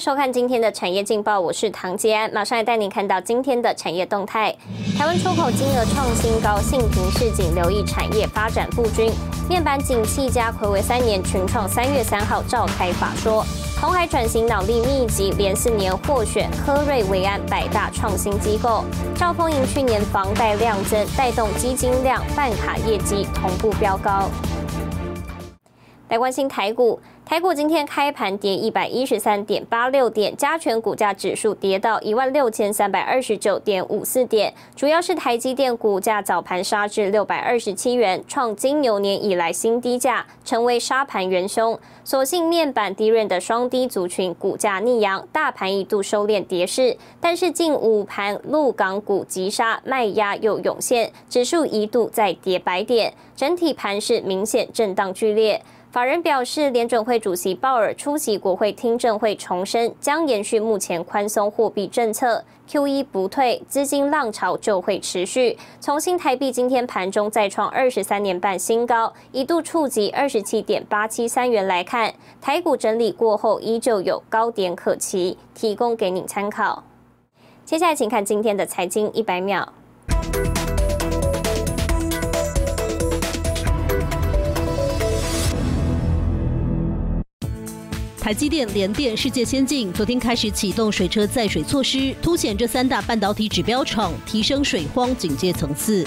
[0.00, 4.50] 收看今天的产业劲报，我是唐杰安，马上来带您看到今天的产业动态。
[4.96, 9.12] 台湾出口金额创新高，信平市井留意产业发展布军。
[9.46, 13.44] 面板景气加暌违三年，群创三月三号召开法说，
[13.78, 18.82] 红海转型脑力密集，连四年获选科瑞维安百大创新机构。
[19.14, 24.30] 兆丰银去年房贷量增，带动基金量、办卡业绩同步飙高。
[26.08, 26.98] 来关心台股，
[27.30, 41.78] 台股今天开盘跌一百一十三点八六点，加权股价指数跌到一万六千三百二十九点五四点，主要是台积电股价早盘杀至六百二十七元，创金牛年以来新低价，成为杀盘元凶。
[42.02, 55.62] 所幸面板低润的双低族群股价逆阳，大盘一度收敛跌势，但是近午盘陆港股急杀，卖压又涌现，指数一度再跌百点，整体盘势明显震荡剧烈。
[55.90, 65.58] 法人表示，联准会主席鲍尔出席国会听证会，重申将延续目前宽松货币政策，Q E 不退，资金浪潮就会持续。
[65.80, 76.84] 从新台币今天盘中再创二十三年半新高，一度触及二十七点八七三元来看，台股整理过后依旧有高点可期，提供给你参考。
[77.64, 79.72] 接下来，请看今天的财经一百秒。
[88.30, 96.06] 台积电、联电、世界先进昨天开始启动水车载水措施，凸显这三大半导体指标厂提升水荒警戒层次。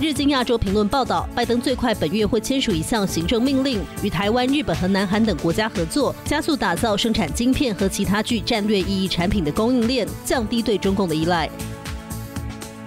[0.00, 11.50] 日经亚洲评论报道，拜登最快本月会签署一项行政命令，与台湾、日本和南韩等国家合作，加速打造生产晶片和其他具战略意义产品的供应链，降低对中共的依赖。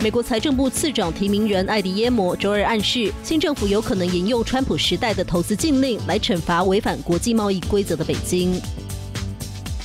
[0.01, 8.59] 美国财政部次长提名人艾迪耶摩周二暗示，新政府有可能引用川普时代的投资禁令来惩罚违反国际贸易规则的北京。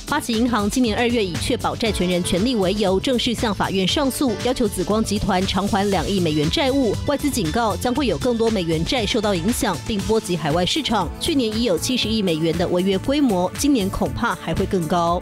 [0.09, 6.95] 花旗银行今年二月以确保债权人权利为由，正式向法院上诉，要求紫光集团偿还两亿美元债务。
[7.05, 11.07] 外资警告，将会有更多美元债受到影响，并波及海外市场。
[11.19, 15.21] 去年已有七十亿美元的违约规模，今年恐怕还会更高。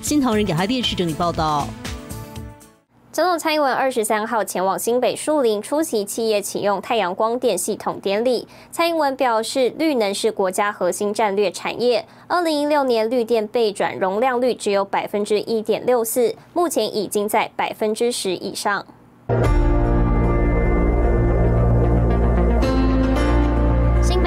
[0.00, 1.68] 新唐人亚太电视整理报道。
[3.12, 8.46] 总统蔡英文二十三号前往新北树林出席企业启用太阳光电系统典礼。
[8.70, 12.06] 蔡英文表示，绿能是国家核心战略产业。
[12.28, 18.86] 二零一六年绿电备转容量率只有百分之一点六四，目前已经在百分之十以上。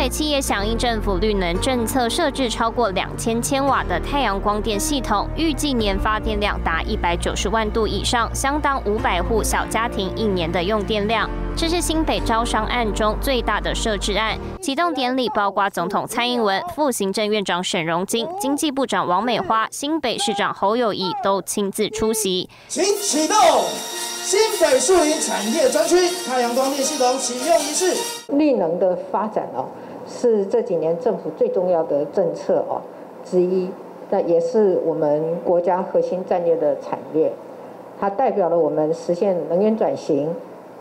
[0.10, 11.30] 企业响应政府绿能政策，设置超过两千千瓦的太阳光电系统，预计年发电量达一百九十万度以上，相当五百户小家庭一年的用电量。
[11.56, 14.38] 这是新北招商案中最大的设置案。
[14.60, 22.50] 启动典礼包括总统蔡英文、副行政院长沈荣金、经济部长王美花、新北市长侯友谊都亲自出席。
[22.68, 23.38] 请启动
[24.24, 27.94] 新北树林产业专区太阳光电系统启用仪式。
[28.30, 29.68] 绿能的发展哦。
[30.06, 32.82] 是这几年政府最重要的政策哦
[33.24, 33.70] 之一，
[34.10, 37.32] 那也是我们国家核心战略的产业，
[38.00, 40.30] 它代表了我们实现能源转型、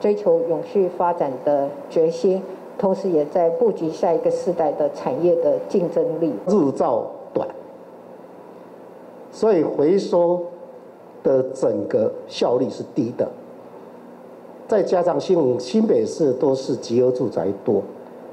[0.01, 2.43] 追求永续发展的决心，
[2.77, 6.33] 同时也在布局下一个世代的产业的竞争力。
[6.49, 7.47] 日照短，
[9.31, 10.43] 所以回收
[11.23, 13.29] 的整个效率是低的，
[14.67, 17.81] 再加上新新北市都是集合住宅多。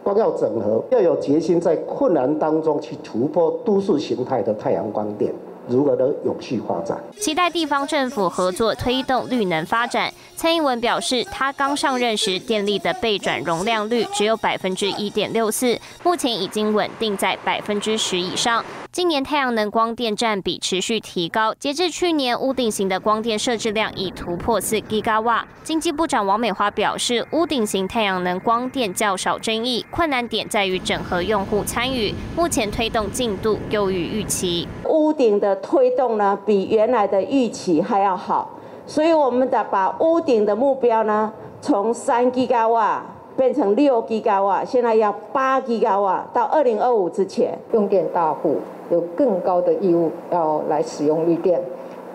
[0.04, 5.34] 光要整合，要有决心，在困难当中去突破都市形态的太阳光电。
[5.68, 6.98] 如何的有序发展？
[7.20, 10.12] 期待地方政府合作推动绿能发展。
[10.36, 18.66] 蔡英文表示，他刚上任时，电力的备转容量率只有百分之一点六四，目前已经稳定在百分之十以上。
[18.92, 25.48] 今年太阳能光电占比持续提高，截至去年，屋顶型的光电设置量已突破四 g 瓦。
[25.64, 34.68] 经济部长王美花表示，屋顶型太阳能光电较少争议，困难点在于整合用户参与，目前推动进度优于预期。
[34.86, 38.58] 屋顶的推动呢，比原来的预期还要好，
[38.88, 41.32] 所以我们的把屋顶的目标呢，
[41.62, 43.06] 从三 G 瓦
[43.40, 48.58] 变成六 G 瓦，现在要八 G 瓦，到二零二五之前，用电大户
[48.92, 51.62] 有更高的义务要来使用绿电，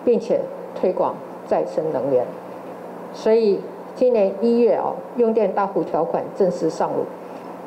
[0.05, 0.39] 并且
[0.79, 1.15] 推广
[1.47, 2.23] 再生能源。
[3.11, 3.59] 所以
[3.95, 7.05] 今年一月哦，用电大户条款正式上路，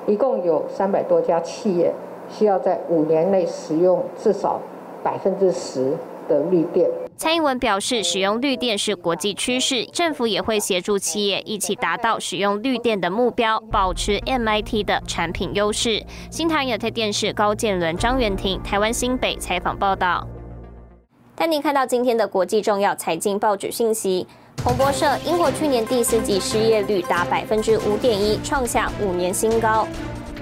[0.07, 1.93] 一共有三百多家企业
[2.31, 4.61] 需要在五年内使用至少。
[5.01, 5.93] 百分之十
[6.29, 6.89] 的绿电。
[7.17, 16.01] 蔡英文表示，使用绿电是国际趋势，政府也会协助企业一起达到使用绿电的目标，保持 MIT 的产品优势。
[16.31, 20.29] 新唐亚太电视高建伦、张元婷，台湾新北采访报道。
[21.35, 24.27] 带您看到今天的国际重要财经报纸信息。
[24.57, 29.87] 彭博社：英国去年第四季失业率达百分之五点一，创下五年新高。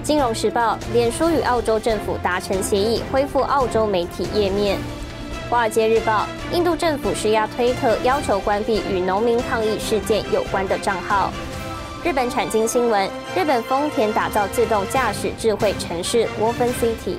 [0.03, 4.77] 金融时报：脸书与澳洲政府达成协议，恢复澳洲媒体页面。
[5.49, 11.31] 华尔街日报：印度政府施压推特，要求关闭与农民抗议事件有关的账号。
[12.03, 17.15] 日本产经新闻：日本丰田打造自动驾驶智慧城市 Woven City。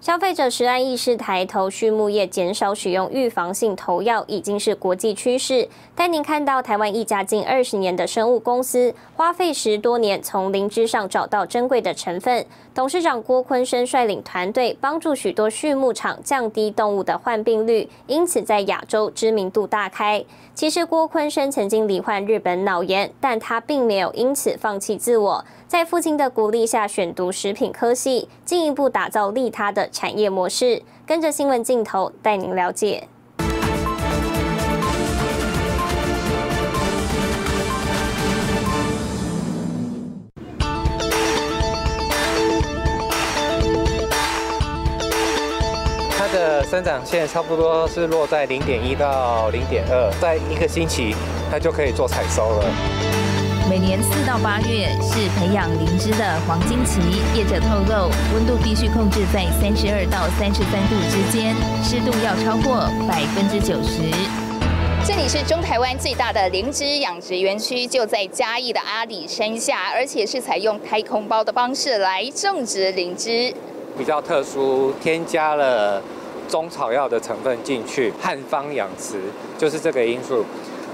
[0.00, 5.68] 消费者时安意识抬头，畜牧业减少使用预防性投药已经是国际趋势。
[5.94, 12.44] 但您看到台湾一家近二十年的生物公司，花费十多年从灵芝上找到珍贵的成分。
[12.76, 20.22] 董事长郭坤生率领团队，帮助许多畜牧场降低动物的患病率，因此在亚洲知名度大开。
[20.54, 25.42] 其实郭坤生曾经罹患日本脑炎，但他并没有因此放弃自我。
[25.66, 30.82] 在父亲的鼓励下，选读食品科系，进一步打造利他的产业模式。
[31.06, 33.08] 跟着新闻镜头，带您了解。
[46.68, 51.14] 生长线差不多是落在零点一到零点二，在一个星期，
[51.48, 52.66] 它就可以做采收了。
[53.70, 56.98] 每年四到八月是培养灵芝的黄金期，
[57.38, 61.54] 业者透露，温度必须控制在三十二到三十三度之间，
[61.84, 64.10] 湿度要超过百分之九十。
[65.06, 73.54] 这里是中台湾最大的灵芝养殖园区，就在嘉义的阿里山下，而且是采用太空包的方式来种植灵芝。
[73.96, 76.02] 比较特殊，添加了
[76.48, 79.20] 中草药的成分进去，汉方养殖
[79.58, 80.44] 就是这个因素。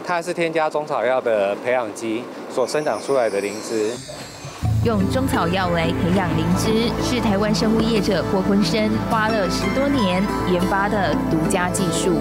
[0.04, 3.90] 它是添加中草药的培养基所生长出来的灵芝，
[4.84, 10.20] 用中草药来培养灵芝，是台湾生物业者郭坤生花了十多年
[10.50, 12.16] 研发的独家技术。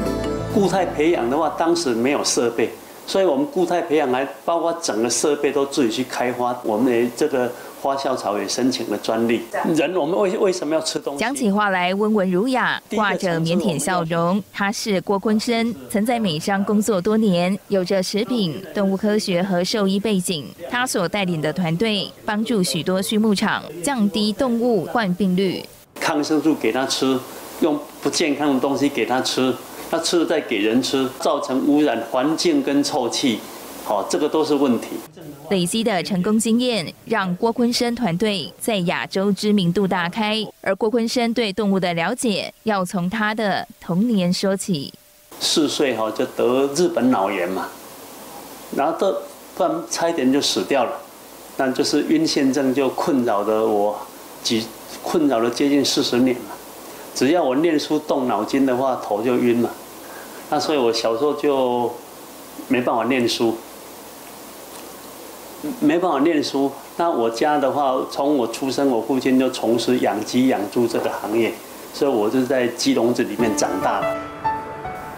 [0.53, 2.69] 固态培养的话，当时没有设备，
[3.07, 6.55] 所以我们固态培养还包括整个设备都自己去开发。
[6.63, 7.51] 我们的这个。
[7.81, 9.41] 花校草也申请了专利。
[9.75, 11.19] 人，我们为为什么要吃东西？
[11.19, 14.41] 讲起话来温文儒雅，挂着腼腆笑容。
[14.53, 20.45] 他是郭坤生，曾在美商工作多年，有着食品、动物科学和兽医背景。
[20.69, 25.63] 他所带领的团队，帮助许多畜牧场降低动物患病率。
[25.99, 27.19] 抗生素给他吃，
[27.61, 29.53] 用不健康的东西给他吃，
[29.89, 33.39] 他吃了再给人吃，造成污染环境跟臭气。
[33.91, 34.87] 好，这个都是问题。
[35.49, 40.41] 累积的成功经验，让郭坤生团队在亚洲知名度大开。
[40.61, 44.93] 而郭坤生对动物的了解，要从他的童年说起。
[45.41, 47.67] 四岁哈就得日本脑炎嘛，
[48.77, 49.13] 然后都
[49.57, 50.93] 不然差一点就死掉了。
[51.57, 53.99] 那就是晕眩症就困扰着我，
[54.41, 54.65] 几
[55.03, 56.55] 困扰了接近四十年了。
[57.13, 59.69] 只要我念书动脑筋的话，头就晕了。
[60.49, 61.93] 那所以我小时候就
[62.69, 63.57] 没办法念书。
[65.79, 71.51] 没办法念书，那我家的话，从我出生，我父亲就从事养鸡养猪这个行业，
[71.93, 74.01] 所以我就在鸡笼子里面长大。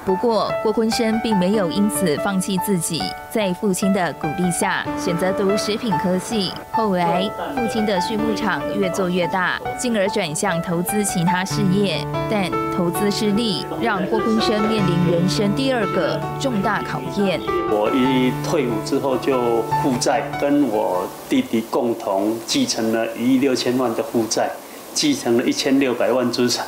[0.05, 3.01] 不过，郭坤生并没有因此放弃自己，
[3.31, 6.51] 在父亲的鼓励下，选择读食品科系。
[6.71, 7.23] 后来，
[7.55, 12.05] 父亲的畜牧场越做越大，进而转向投资其他事业。
[12.29, 17.39] 但投资失利，让郭坤生面临人生第二个重大考验。
[17.69, 24.51] 我一退伍之后就负债，跟我弟弟共同继承了一亿六千万的负债，
[24.93, 26.65] 继承了一千六百万资产。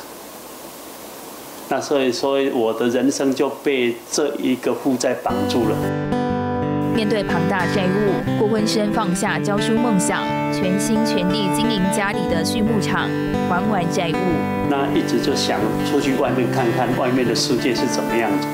[1.68, 5.76] 那所以说，我的人生就被这一个负债绑住了。
[6.94, 13.10] 面对庞大债务，郭坤生放下教书梦想，全心全力经营家里的畜牧场，
[13.48, 14.16] 还完债务。
[14.70, 18.46] 那一直就想出去外面看看外面的世界是怎么样子。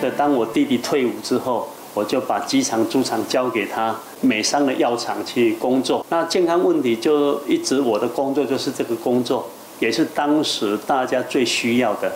[0.00, 6.04] 所以当我弟弟退伍之后，我就把机场、猪场交给他，美商的药厂去工作。
[6.08, 9.46] 那健康问题就一直我的工作就是这个工作。
[9.78, 12.10] 也是当时大家最需要的。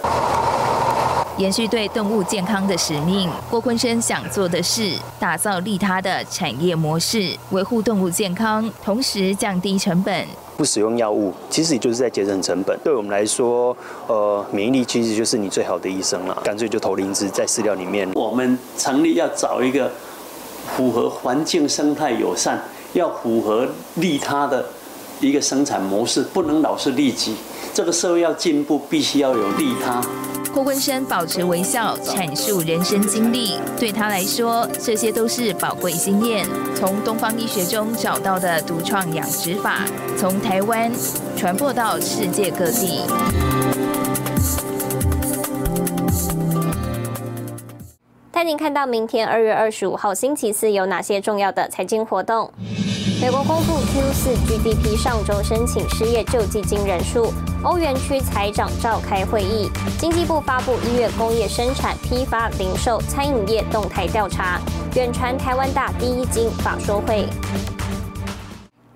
[1.36, 10.26] 延续对动物健康的使命，郭坤生想做的是打造利他的产业模式，维护动物健康，同时降低成本。
[10.56, 12.76] 不使用药物，其实也就是在节省成本。
[12.82, 13.76] 对我们来说，
[14.08, 16.34] 呃，免疫力其实就是你最好的医生了。
[16.44, 18.10] 干脆就投灵芝在饲料里面。
[18.14, 19.88] 我们成立要找一个
[20.76, 22.60] 符合环境生态友善，
[22.94, 24.66] 要符合利他的
[25.20, 27.36] 一个生产模式，不能老是利己。
[27.74, 30.02] 这个社会要进步，必须要有利他。
[30.52, 33.58] 郭坤生保持微笑，阐述人生经历。
[33.78, 36.46] 对他来说，这些都是宝贵经验。
[36.74, 39.84] 从东方医学中找到的独创养殖法，
[40.16, 40.90] 从台湾
[41.36, 43.02] 传播到世界各地。
[48.32, 52.52] 带您看到明天二月二十五号星期四有哪些重要的财经活动。
[53.20, 57.32] 美国公布 Q 四 GDP，上周申请失业救济金人数。
[57.64, 59.68] 欧元区财长召开会议。
[59.98, 64.60] 经济部发布一月工业生产、批发、零售、餐饮业动态调查。
[64.94, 67.26] 远传台湾大第一金法说会。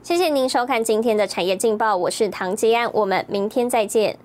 [0.05, 4.17] 谢谢您收看今天的产业劲报，我是唐吉安，我们明天再见。